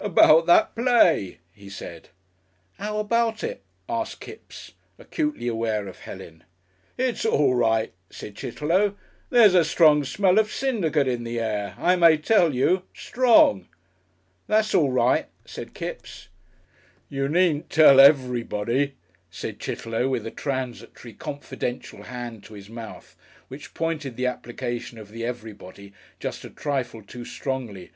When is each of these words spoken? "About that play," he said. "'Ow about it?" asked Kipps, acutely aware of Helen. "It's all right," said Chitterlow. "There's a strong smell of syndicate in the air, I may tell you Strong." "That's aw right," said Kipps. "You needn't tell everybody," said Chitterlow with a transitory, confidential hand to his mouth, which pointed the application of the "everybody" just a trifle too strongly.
"About 0.00 0.44
that 0.44 0.74
play," 0.74 1.38
he 1.50 1.70
said. 1.70 2.10
"'Ow 2.78 2.98
about 2.98 3.42
it?" 3.42 3.62
asked 3.88 4.20
Kipps, 4.20 4.72
acutely 4.98 5.48
aware 5.48 5.88
of 5.88 6.00
Helen. 6.00 6.44
"It's 6.98 7.24
all 7.24 7.54
right," 7.54 7.90
said 8.10 8.34
Chitterlow. 8.34 8.96
"There's 9.30 9.54
a 9.54 9.64
strong 9.64 10.04
smell 10.04 10.38
of 10.38 10.52
syndicate 10.52 11.08
in 11.08 11.24
the 11.24 11.40
air, 11.40 11.74
I 11.78 11.96
may 11.96 12.18
tell 12.18 12.54
you 12.54 12.82
Strong." 12.92 13.66
"That's 14.46 14.74
aw 14.74 14.88
right," 14.90 15.26
said 15.46 15.72
Kipps. 15.72 16.28
"You 17.08 17.26
needn't 17.26 17.70
tell 17.70 17.98
everybody," 17.98 18.94
said 19.30 19.58
Chitterlow 19.58 20.06
with 20.10 20.26
a 20.26 20.30
transitory, 20.30 21.14
confidential 21.14 22.02
hand 22.02 22.44
to 22.44 22.52
his 22.52 22.68
mouth, 22.68 23.16
which 23.48 23.72
pointed 23.72 24.16
the 24.18 24.26
application 24.26 24.98
of 24.98 25.10
the 25.12 25.24
"everybody" 25.24 25.94
just 26.20 26.44
a 26.44 26.50
trifle 26.50 27.00
too 27.02 27.24
strongly. 27.24 27.90